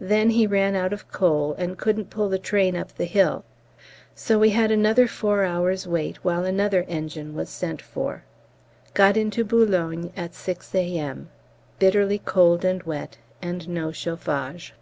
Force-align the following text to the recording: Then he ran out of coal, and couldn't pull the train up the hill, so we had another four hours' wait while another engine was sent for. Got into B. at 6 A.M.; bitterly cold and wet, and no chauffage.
Then 0.00 0.30
he 0.30 0.44
ran 0.44 0.74
out 0.74 0.92
of 0.92 1.08
coal, 1.12 1.54
and 1.56 1.78
couldn't 1.78 2.10
pull 2.10 2.28
the 2.28 2.36
train 2.40 2.74
up 2.74 2.92
the 2.96 3.04
hill, 3.04 3.44
so 4.12 4.36
we 4.36 4.50
had 4.50 4.72
another 4.72 5.06
four 5.06 5.44
hours' 5.44 5.86
wait 5.86 6.16
while 6.24 6.44
another 6.44 6.84
engine 6.88 7.32
was 7.36 7.48
sent 7.48 7.80
for. 7.80 8.24
Got 8.92 9.16
into 9.16 9.44
B. 9.44 10.10
at 10.16 10.34
6 10.34 10.74
A.M.; 10.74 11.28
bitterly 11.78 12.18
cold 12.18 12.64
and 12.64 12.82
wet, 12.82 13.18
and 13.40 13.68
no 13.68 13.92
chauffage. 13.92 14.74